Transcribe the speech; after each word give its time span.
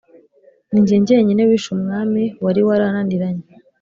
Ninjye 0.69 0.95
njyenyine 1.01 1.41
wishe 1.49 1.69
umwami 1.77 2.23
wari 2.43 2.61
warananiranye 2.67 3.47